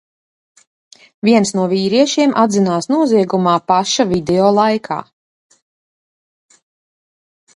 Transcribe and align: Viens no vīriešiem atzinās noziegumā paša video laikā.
Viens 1.27 1.51
no 1.57 1.65
vīriešiem 1.73 2.31
atzinās 2.45 2.89
noziegumā 2.93 3.53
paša 3.73 4.07
video 4.13 4.49
laikā. 4.61 4.99